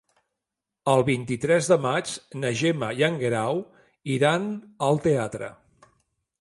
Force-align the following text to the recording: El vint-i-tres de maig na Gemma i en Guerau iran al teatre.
El 0.93 1.03
vint-i-tres 1.09 1.69
de 1.73 1.77
maig 1.83 2.15
na 2.45 2.51
Gemma 2.63 2.91
i 3.03 3.07
en 3.11 3.21
Guerau 3.25 3.63
iran 4.17 4.51
al 4.89 5.03
teatre. 5.09 5.55